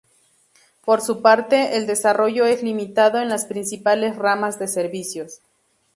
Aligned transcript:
Por 0.83 1.01
su 1.01 1.21
parte, 1.21 1.77
el 1.77 1.85
desarrollo 1.85 2.45
es 2.47 2.63
limitado 2.63 3.19
en 3.19 3.29
las 3.29 3.45
principales 3.45 4.15
ramas 4.15 4.57
de 4.57 4.67
servicios. 4.67 5.41